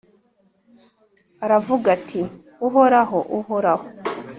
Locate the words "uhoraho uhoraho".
2.67-3.85